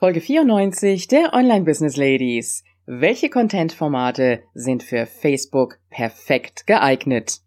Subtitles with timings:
[0.00, 2.62] Folge 94 der Online Business Ladies.
[2.86, 7.40] Welche Content-Formate sind für Facebook perfekt geeignet?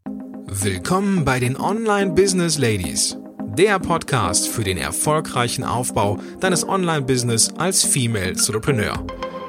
[0.47, 3.17] Willkommen bei den Online Business Ladies,
[3.57, 9.01] der Podcast für den erfolgreichen Aufbau deines Online-Business als Female Entrepreneur.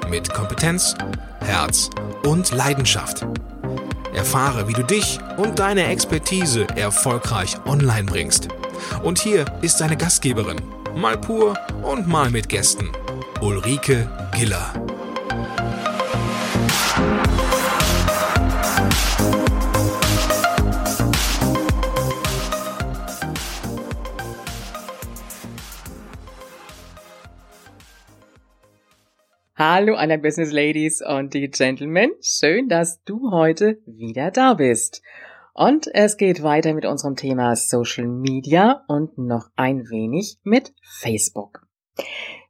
[0.09, 0.95] Mit Kompetenz,
[1.41, 1.89] Herz
[2.25, 3.27] und Leidenschaft.
[4.15, 8.47] Erfahre, wie du dich und deine Expertise erfolgreich online bringst.
[9.03, 10.61] Und hier ist deine Gastgeberin,
[10.95, 12.89] mal pur und mal mit Gästen.
[13.41, 14.73] Ulrike Giller.
[29.55, 32.11] Hallo der Business Ladies und die Gentlemen.
[32.21, 35.01] Schön, dass du heute wieder da bist.
[35.53, 41.67] Und es geht weiter mit unserem Thema Social Media und noch ein wenig mit Facebook.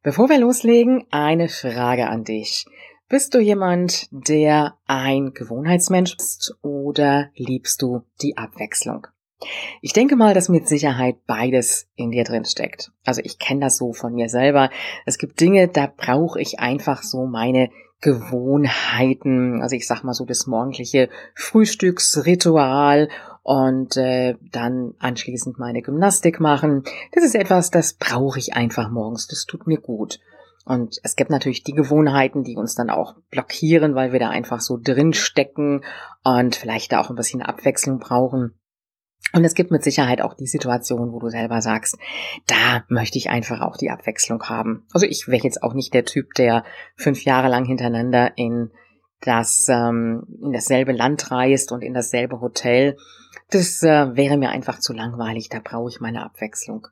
[0.01, 2.65] Bevor wir loslegen, eine Frage an dich.
[3.09, 9.07] Bist du jemand, der ein Gewohnheitsmensch ist oder liebst du die Abwechslung?
[9.81, 12.91] Ich denke mal, dass mit Sicherheit beides in dir drin steckt.
[13.05, 14.69] Also ich kenne das so von mir selber.
[15.05, 17.69] Es gibt Dinge, da brauche ich einfach so meine
[18.01, 23.09] Gewohnheiten, also ich sag mal so das morgendliche Frühstücksritual
[23.43, 26.83] und äh, dann anschließend meine Gymnastik machen.
[27.11, 29.27] Das ist etwas, das brauche ich einfach morgens.
[29.27, 30.19] Das tut mir gut.
[30.65, 34.61] Und es gibt natürlich die Gewohnheiten, die uns dann auch blockieren, weil wir da einfach
[34.61, 35.83] so drin stecken
[36.23, 38.57] und vielleicht da auch ein bisschen Abwechslung brauchen.
[39.33, 41.97] Und es gibt mit Sicherheit auch die Situation, wo du selber sagst,
[42.47, 44.85] da möchte ich einfach auch die Abwechslung haben.
[44.93, 46.63] Also ich wäre jetzt auch nicht der Typ, der
[46.95, 48.71] fünf Jahre lang hintereinander in
[49.21, 52.97] das ähm, in dasselbe Land reist und in dasselbe Hotel.
[53.53, 55.47] Das äh, wäre mir einfach zu langweilig.
[55.47, 56.87] Da brauche ich meine Abwechslung.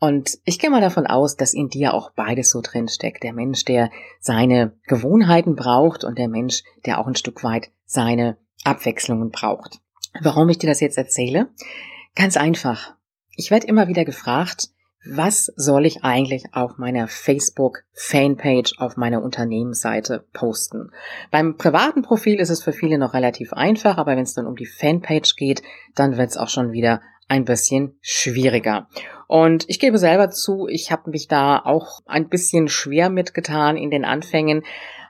[0.00, 3.22] Und ich gehe mal davon aus, dass in dir auch beides so drin steckt.
[3.22, 8.36] Der Mensch, der seine Gewohnheiten braucht und der Mensch, der auch ein Stück weit seine
[8.64, 9.78] Abwechslungen braucht.
[10.20, 11.50] Warum ich dir das jetzt erzähle?
[12.16, 12.96] Ganz einfach.
[13.36, 14.70] Ich werde immer wieder gefragt,
[15.04, 20.92] was soll ich eigentlich auf meiner Facebook Fanpage auf meiner Unternehmensseite posten?
[21.30, 24.56] Beim privaten Profil ist es für viele noch relativ einfach, aber wenn es dann um
[24.56, 25.62] die Fanpage geht,
[25.94, 28.88] dann wird es auch schon wieder ein bisschen schwieriger.
[29.26, 33.90] Und ich gebe selber zu, ich habe mich da auch ein bisschen schwer mitgetan in
[33.90, 34.62] den Anfängen,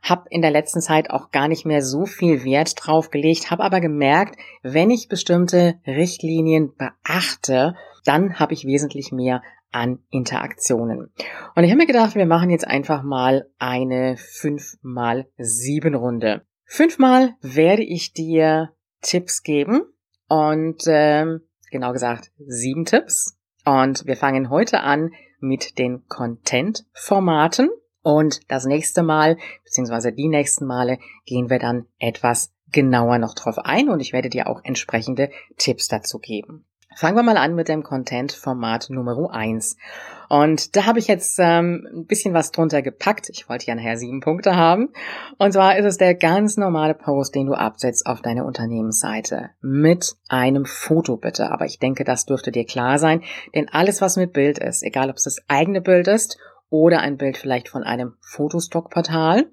[0.02, 3.62] habe in der letzten Zeit auch gar nicht mehr so viel Wert drauf gelegt, habe
[3.62, 7.74] aber gemerkt, wenn ich bestimmte Richtlinien beachte,
[8.04, 9.42] dann habe ich wesentlich mehr
[9.72, 11.12] an Interaktionen.
[11.54, 16.46] Und ich habe mir gedacht, wir machen jetzt einfach mal eine 5 mal 7 Runde.
[16.64, 18.70] Fünfmal werde ich dir
[19.02, 19.82] Tipps geben
[20.28, 23.36] und ähm, genau gesagt sieben Tipps.
[23.66, 25.10] Und wir fangen heute an
[25.40, 27.68] mit den Content-Formaten.
[28.02, 33.58] Und das nächste Mal, beziehungsweise die nächsten Male, gehen wir dann etwas genauer noch drauf
[33.58, 36.64] ein und ich werde dir auch entsprechende Tipps dazu geben.
[36.96, 39.76] Fangen wir mal an mit dem Content-Format Nummer 1.
[40.28, 43.28] Und da habe ich jetzt ähm, ein bisschen was drunter gepackt.
[43.30, 44.90] Ich wollte ja nachher sieben Punkte haben.
[45.38, 49.50] Und zwar ist es der ganz normale Post, den du absetzt auf deine Unternehmensseite.
[49.60, 51.50] Mit einem Foto bitte.
[51.50, 53.22] Aber ich denke, das dürfte dir klar sein.
[53.54, 56.38] Denn alles, was mit Bild ist, egal ob es das eigene Bild ist
[56.68, 59.46] oder ein Bild vielleicht von einem Fotostockportal,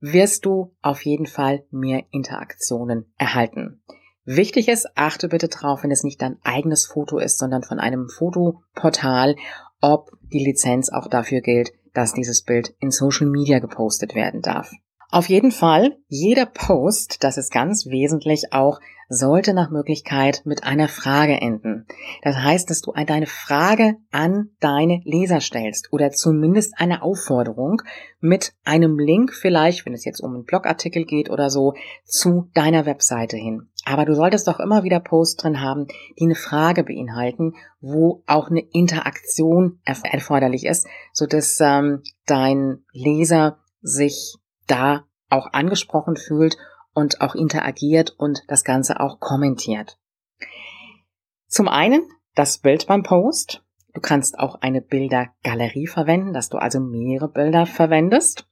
[0.00, 3.82] wirst du auf jeden Fall mehr Interaktionen erhalten.
[4.26, 8.08] Wichtig ist, achte bitte drauf, wenn es nicht dein eigenes Foto ist, sondern von einem
[8.08, 9.36] Fotoportal,
[9.80, 14.72] ob die Lizenz auch dafür gilt, dass dieses Bild in Social Media gepostet werden darf.
[15.10, 20.88] Auf jeden Fall, jeder Post, das ist ganz wesentlich auch, sollte nach Möglichkeit mit einer
[20.88, 21.86] Frage enden.
[22.22, 27.82] Das heißt, dass du deine Frage an deine Leser stellst oder zumindest eine Aufforderung
[28.20, 31.74] mit einem Link vielleicht, wenn es jetzt um einen Blogartikel geht oder so,
[32.04, 33.68] zu deiner Webseite hin.
[33.84, 35.86] Aber du solltest doch immer wieder Posts drin haben,
[36.18, 43.58] die eine Frage beinhalten, wo auch eine Interaktion erforderlich ist, so dass ähm, dein Leser
[43.82, 44.36] sich
[44.66, 46.56] da auch angesprochen fühlt
[46.92, 49.98] und auch interagiert und das Ganze auch kommentiert.
[51.48, 52.02] Zum einen
[52.34, 53.64] das Bild beim Post.
[53.94, 58.46] Du kannst auch eine Bildergalerie verwenden, dass du also mehrere Bilder verwendest.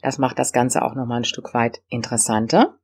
[0.00, 2.78] Das macht das Ganze auch nochmal ein Stück weit interessanter.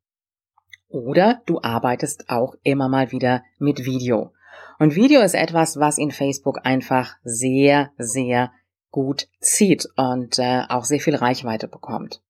[0.88, 4.32] Oder du arbeitest auch immer mal wieder mit Video.
[4.79, 8.52] Und Video ist etwas, was in Facebook einfach sehr, sehr
[8.93, 12.21] gut zieht und äh, auch sehr viel Reichweite bekommt.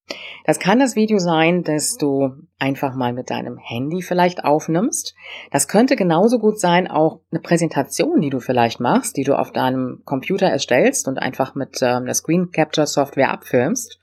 [0.44, 5.14] Das kann das Video sein, das du einfach mal mit deinem Handy vielleicht aufnimmst.
[5.50, 9.52] Das könnte genauso gut sein auch eine Präsentation, die du vielleicht machst, die du auf
[9.52, 13.98] deinem Computer erstellst und einfach mit äh, einer Screen Capture Software abfilmst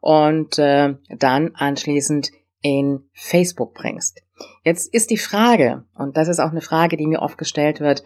[0.00, 2.30] und äh, dann anschließend
[2.62, 4.22] in Facebook bringst.
[4.64, 8.04] Jetzt ist die Frage, und das ist auch eine Frage, die mir oft gestellt wird,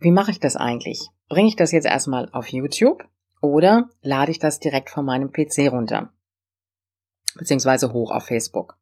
[0.00, 1.08] wie mache ich das eigentlich?
[1.28, 3.04] Bringe ich das jetzt erstmal auf YouTube
[3.40, 6.12] oder lade ich das direkt von meinem PC runter?
[7.36, 8.76] Beziehungsweise hoch auf Facebook.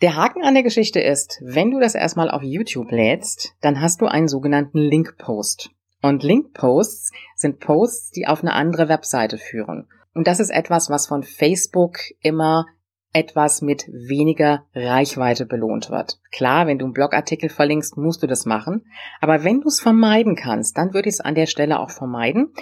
[0.00, 4.00] Der Haken an der Geschichte ist, wenn du das erstmal auf YouTube lädst, dann hast
[4.00, 5.70] du einen sogenannten Link-Post.
[6.02, 9.86] Und Link-Posts sind Posts, die auf eine andere Webseite führen.
[10.12, 12.66] Und das ist etwas, was von Facebook immer
[13.12, 16.18] etwas mit weniger Reichweite belohnt wird.
[16.32, 18.86] Klar, wenn du einen Blogartikel verlinkst, musst du das machen.
[19.20, 22.52] Aber wenn du es vermeiden kannst, dann würde ich es an der Stelle auch vermeiden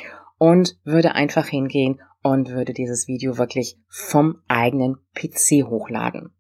[0.41, 6.35] und würde einfach hingehen und würde dieses Video wirklich vom eigenen PC hochladen.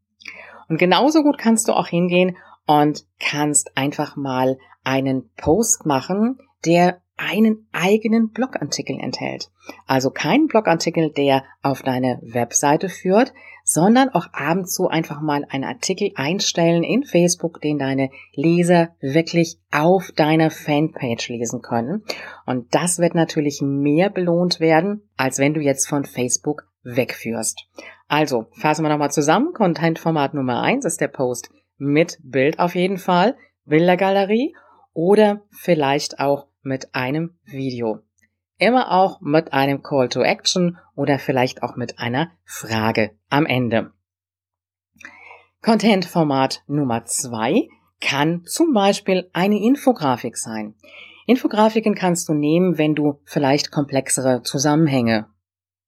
[0.68, 7.02] Und genauso gut kannst du auch hingehen und kannst einfach mal einen Post machen, der
[7.18, 9.50] einen eigenen Blogartikel enthält.
[9.86, 13.34] Also kein Blogartikel, der auf deine Webseite führt,
[13.72, 19.58] sondern auch abends so einfach mal einen Artikel einstellen in Facebook, den deine Leser wirklich
[19.70, 22.04] auf deiner Fanpage lesen können.
[22.46, 27.66] Und das wird natürlich mehr belohnt werden, als wenn du jetzt von Facebook wegführst.
[28.08, 29.52] Also, fassen wir nochmal zusammen.
[29.52, 34.54] Content-Format Nummer eins ist der Post mit Bild auf jeden Fall, Bildergalerie
[34.92, 38.00] oder vielleicht auch mit einem Video.
[38.60, 43.92] Immer auch mit einem Call to Action oder vielleicht auch mit einer Frage am Ende.
[45.62, 47.68] Content-Format Nummer zwei
[48.02, 50.74] kann zum Beispiel eine Infografik sein.
[51.26, 55.26] Infografiken kannst du nehmen, wenn du vielleicht komplexere Zusammenhänge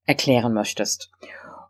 [0.07, 1.11] erklären möchtest.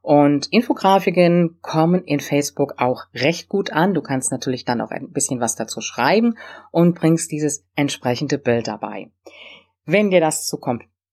[0.02, 3.93] Und Infografiken kommen in Facebook auch recht gut an.
[3.93, 6.38] Du kannst natürlich dann auch ein bisschen was dazu schreiben
[6.70, 9.10] und bringst dieses entsprechende Bild dabei.
[9.84, 10.58] Wenn dir das zu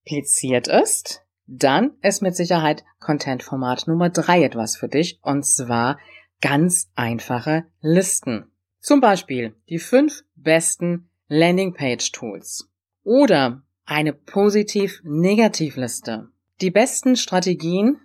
[0.10, 6.00] kompliziert ist, dann ist mit Sicherheit Content-Format Nummer drei etwas für dich und zwar
[6.42, 8.52] ganz einfache Listen.
[8.80, 12.70] Zum Beispiel die fünf besten Landingpage-Tools
[13.04, 16.30] oder eine Positiv-Negativ-Liste.
[16.62, 18.00] Die besten Strategien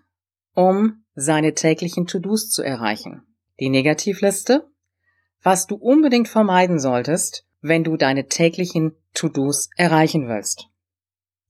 [0.55, 3.23] um seine täglichen To-Dos zu erreichen.
[3.61, 4.67] Die Negativliste,
[5.43, 10.69] was du unbedingt vermeiden solltest, wenn du deine täglichen To-Dos erreichen willst.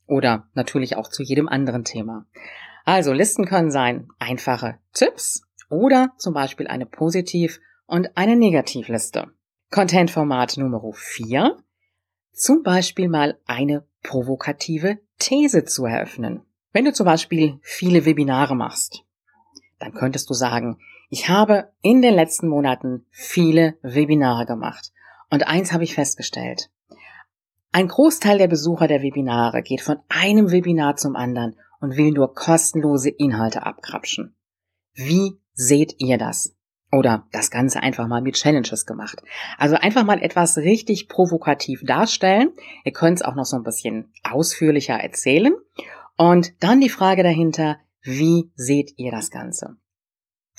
[0.06, 2.26] Oder natürlich auch zu jedem anderen Thema.
[2.84, 9.32] Also Listen können sein einfache Tipps oder zum Beispiel eine Positiv- und eine Negativliste.
[9.70, 11.56] Content-Format Nummer 4.
[12.32, 16.42] Zum Beispiel mal eine provokative These zu eröffnen.
[16.72, 19.04] Wenn du zum Beispiel viele Webinare machst,
[19.78, 20.78] dann könntest du sagen,
[21.08, 24.92] ich habe in den letzten Monaten viele Webinare gemacht.
[25.30, 26.70] Und eins habe ich festgestellt.
[27.74, 32.32] Ein Großteil der Besucher der Webinare geht von einem Webinar zum anderen und will nur
[32.32, 34.36] kostenlose Inhalte abkrapschen.
[34.94, 36.54] Wie seht ihr das?
[36.92, 39.24] Oder das Ganze einfach mal mit Challenges gemacht.
[39.58, 42.52] Also einfach mal etwas richtig provokativ darstellen.
[42.84, 45.56] Ihr könnt es auch noch so ein bisschen ausführlicher erzählen.
[46.16, 49.78] Und dann die Frage dahinter, wie seht ihr das Ganze?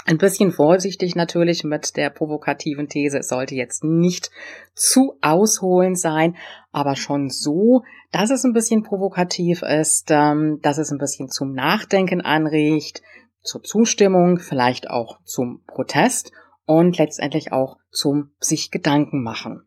[0.07, 3.17] Ein bisschen vorsichtig natürlich mit der provokativen These.
[3.17, 4.29] Es sollte jetzt nicht
[4.75, 6.35] zu ausholend sein,
[6.71, 7.81] aber schon so,
[8.11, 13.01] dass es ein bisschen provokativ ist, ähm, dass es ein bisschen zum Nachdenken anregt,
[13.41, 16.31] zur Zustimmung, vielleicht auch zum Protest
[16.65, 19.63] und letztendlich auch zum sich Gedanken machen.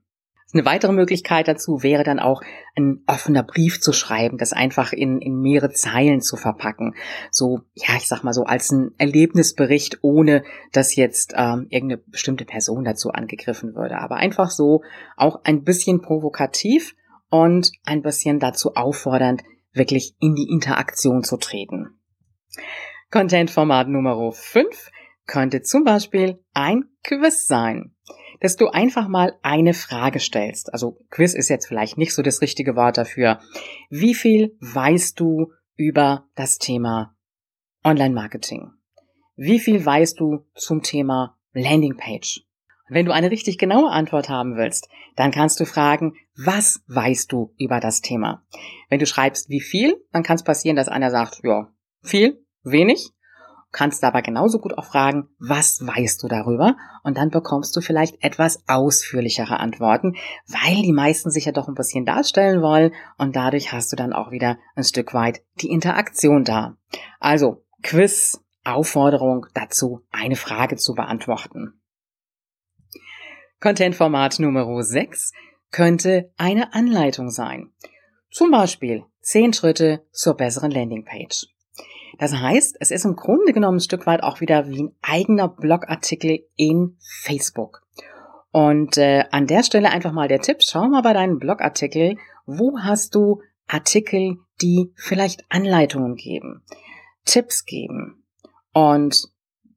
[0.54, 2.40] Eine weitere Möglichkeit dazu wäre dann auch
[2.74, 6.94] ein offener Brief zu schreiben, das einfach in, in mehrere Zeilen zu verpacken.
[7.30, 12.46] So, ja, ich sag mal so als ein Erlebnisbericht, ohne dass jetzt ähm, irgendeine bestimmte
[12.46, 13.98] Person dazu angegriffen würde.
[13.98, 14.82] Aber einfach so
[15.18, 16.94] auch ein bisschen provokativ
[17.28, 22.00] und ein bisschen dazu auffordernd, wirklich in die Interaktion zu treten.
[23.10, 24.90] Content-Format Nummer 5
[25.26, 27.94] könnte zum Beispiel ein Quiz sein
[28.40, 30.73] dass du einfach mal eine Frage stellst.
[30.73, 33.40] Also Quiz ist jetzt vielleicht nicht so das richtige Wort dafür.
[33.90, 37.14] Wie viel weißt du über das Thema
[37.85, 38.71] Online-Marketing?
[39.37, 42.45] Wie viel weißt du zum Thema Landingpage?
[42.88, 47.54] Wenn du eine richtig genaue Antwort haben willst, dann kannst du fragen, was weißt du
[47.59, 48.45] über das Thema?
[48.88, 51.71] Wenn du schreibst, wie viel, dann kann es passieren, dass einer sagt, ja,
[52.02, 53.11] viel, wenig.
[53.72, 56.76] Kannst aber genauso gut auch fragen, was weißt du darüber?
[57.02, 61.75] Und dann bekommst du vielleicht etwas ausführlichere Antworten, weil die meisten sich ja doch ein
[61.75, 66.44] bisschen darstellen wollen und dadurch hast du dann auch wieder ein Stück weit die Interaktion
[66.44, 66.76] da.
[67.20, 71.80] Also Quiz, Aufforderung dazu, eine Frage zu beantworten.
[73.60, 75.32] Content-Format Nummer 6
[75.70, 77.72] könnte eine Anleitung sein.
[78.30, 81.48] Zum Beispiel 10 Schritte zur besseren Landingpage.
[82.18, 85.48] Das heißt, es ist im Grunde genommen ein Stück weit auch wieder wie ein eigener
[85.48, 87.82] Blogartikel in Facebook.
[88.50, 92.78] Und äh, an der Stelle einfach mal der Tipp, schau mal bei deinem Blogartikel, wo
[92.80, 96.62] hast du Artikel, die vielleicht Anleitungen geben,
[97.24, 98.24] Tipps geben.
[98.72, 99.28] Und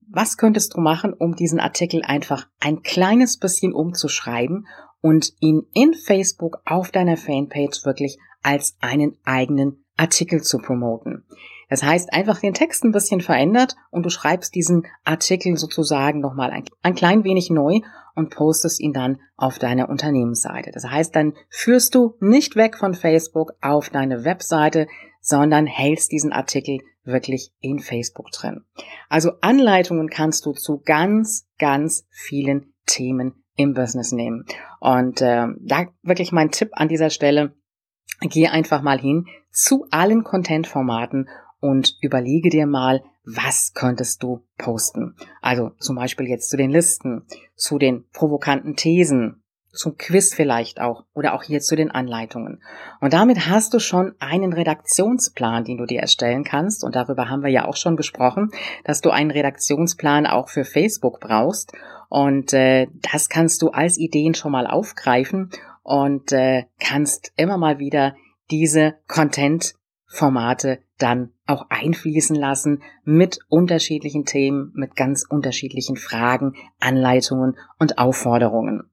[0.07, 4.67] was könntest du machen, um diesen Artikel einfach ein kleines bisschen umzuschreiben
[5.01, 11.25] und ihn in Facebook auf deiner Fanpage wirklich als einen eigenen Artikel zu promoten.
[11.71, 16.51] Das heißt, einfach den Text ein bisschen verändert und du schreibst diesen Artikel sozusagen nochmal
[16.51, 17.79] ein, ein klein wenig neu
[18.13, 20.71] und postest ihn dann auf deiner Unternehmensseite.
[20.73, 24.87] Das heißt, dann führst du nicht weg von Facebook auf deine Webseite,
[25.21, 28.65] sondern hältst diesen Artikel wirklich in Facebook drin.
[29.07, 34.43] Also Anleitungen kannst du zu ganz, ganz vielen Themen im Business nehmen.
[34.81, 37.55] Und äh, da wirklich mein Tipp an dieser Stelle,
[38.19, 41.29] geh einfach mal hin zu allen Content-Formaten
[41.61, 45.15] und überlege dir mal, was könntest du posten.
[45.41, 47.25] Also zum Beispiel jetzt zu den Listen,
[47.55, 49.41] zu den provokanten Thesen,
[49.73, 52.61] zum Quiz vielleicht auch oder auch hier zu den Anleitungen.
[52.99, 56.83] Und damit hast du schon einen Redaktionsplan, den du dir erstellen kannst.
[56.83, 58.51] Und darüber haben wir ja auch schon gesprochen,
[58.83, 61.71] dass du einen Redaktionsplan auch für Facebook brauchst.
[62.09, 65.51] Und äh, das kannst du als Ideen schon mal aufgreifen
[65.83, 68.15] und äh, kannst immer mal wieder
[68.49, 68.95] diese
[70.11, 78.91] Content-Formate dann auch einfließen lassen mit unterschiedlichen Themen, mit ganz unterschiedlichen Fragen, Anleitungen und Aufforderungen.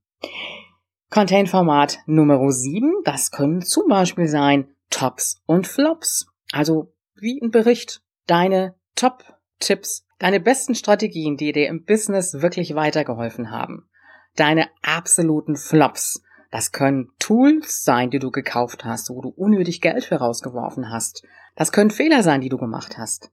[1.10, 6.26] Content-Format Nummer 7, das können zum Beispiel sein Tops und Flops.
[6.52, 13.50] Also wie ein Bericht, deine Top-Tipps, deine besten Strategien, die dir im Business wirklich weitergeholfen
[13.50, 13.88] haben.
[14.36, 16.22] Deine absoluten Flops.
[16.50, 21.22] Das können Tools sein, die du gekauft hast, wo du unnötig Geld für rausgeworfen hast.
[21.56, 23.30] Das können Fehler sein, die du gemacht hast.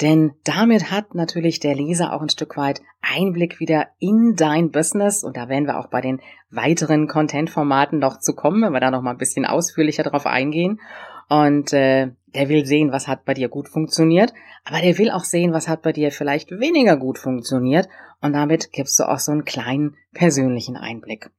[0.00, 5.22] Denn damit hat natürlich der Leser auch ein Stück weit Einblick wieder in dein Business.
[5.22, 8.90] Und da werden wir auch bei den weiteren Content-Formaten noch zu kommen, wenn wir da
[8.90, 10.80] noch mal ein bisschen ausführlicher drauf eingehen.
[11.28, 14.32] Und äh, der will sehen, was hat bei dir gut funktioniert,
[14.64, 17.88] aber der will auch sehen, was hat bei dir vielleicht weniger gut funktioniert.
[18.20, 21.30] Und damit gibst du auch so einen kleinen persönlichen Einblick.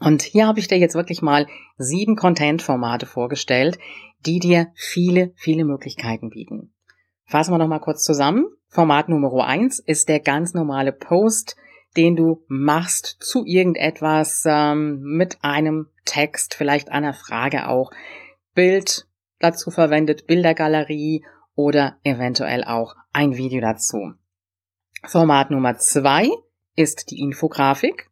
[0.00, 1.46] Und hier habe ich dir jetzt wirklich mal
[1.76, 3.78] sieben Content-Formate vorgestellt,
[4.26, 6.72] die dir viele, viele Möglichkeiten bieten.
[7.24, 8.46] Fassen wir nochmal kurz zusammen.
[8.68, 11.56] Format Nummer eins ist der ganz normale Post,
[11.96, 17.90] den du machst zu irgendetwas ähm, mit einem Text, vielleicht einer Frage auch.
[18.54, 19.06] Bild
[19.38, 24.14] dazu verwendet, Bildergalerie oder eventuell auch ein Video dazu.
[25.04, 26.30] Format Nummer zwei
[26.76, 28.08] ist die Infografik.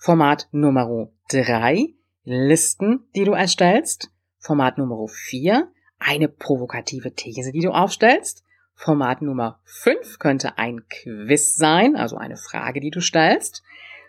[0.00, 4.10] Format Nummer drei Listen, die du erstellst.
[4.38, 8.44] Format Nummer 4, eine provokative These, die du aufstellst.
[8.74, 13.62] Format Nummer 5 könnte ein Quiz sein, also eine Frage, die du stellst.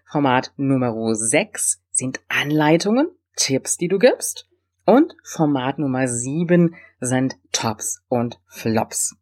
[0.06, 4.49] Format Nummer 6 sind Anleitungen, Tipps, die du gibst.
[4.90, 9.16] Und Format Nummer 7 sind Tops und Flops.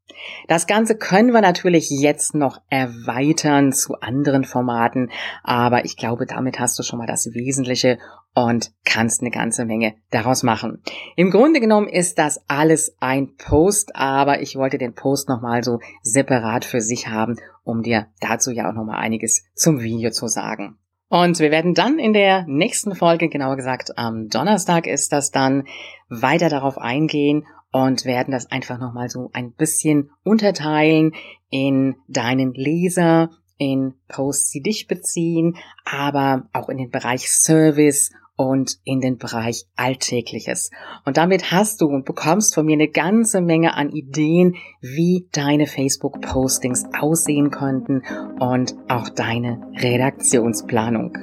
[0.48, 5.12] Das Ganze können wir natürlich jetzt noch erweitern zu anderen Formaten,
[5.44, 8.00] aber ich glaube, damit hast du schon mal das Wesentliche
[8.34, 10.82] und kannst eine ganze Menge daraus machen.
[11.18, 15.82] Im Grunde genommen ist das alles ein Post, aber ich wollte den Post nochmal so
[16.02, 20.78] separat für sich haben, um dir dazu ja auch nochmal einiges zum Video zu sagen.
[21.10, 25.66] Und wir werden dann in der nächsten Folge, genauer gesagt am Donnerstag ist das dann,
[26.10, 31.14] weiter darauf eingehen und werden das einfach nochmal so ein bisschen unterteilen
[31.50, 38.78] in deinen Leser, in Posts, die dich beziehen, aber auch in den Bereich Service und
[38.86, 40.72] in den Bereich Alltägliches.
[41.04, 45.68] Und damit hast du und bekommst von mir eine ganze Menge an Ideen, wie deine
[45.68, 48.04] Facebook-Postings aussehen könnten
[48.40, 51.18] und auch deine Redaktionsplanung.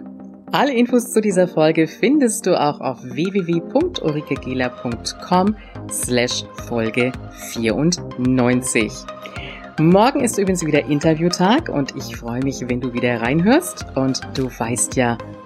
[0.53, 5.57] Alle Infos zu dieser Folge findest du auch auf www.ulrikegela.com
[5.91, 7.11] slash Folge
[7.55, 8.93] 94.
[9.81, 14.45] Morgen ist übrigens wieder Interviewtag und ich freue mich, wenn du wieder reinhörst und du
[14.45, 15.19] weißt ja,